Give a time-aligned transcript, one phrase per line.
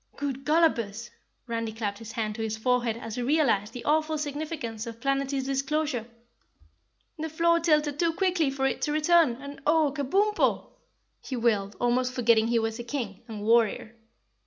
[0.15, 1.11] "Good Gollopers!"
[1.45, 5.43] Randy clapped his hand to his forehead as he realized the awful significance of Planetty's
[5.45, 6.07] disclosure.
[7.19, 10.71] "The floor tilted too quickly for it to return, and OH, KABUMPO!"
[11.21, 13.93] he wailed, almost forgetting he was a King and Warrior.